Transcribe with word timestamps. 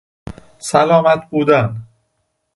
سلامت 0.59 1.29
بودن 1.29 1.87